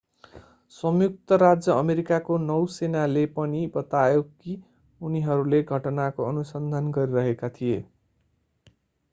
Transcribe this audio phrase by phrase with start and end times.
[0.75, 4.57] संयुक्त राज्य अमेरिकाको नौसेनाले पनि बतायो कि
[5.01, 7.79] उनीहरूले घटनाको अनुसन्धान गरिरहेका थिए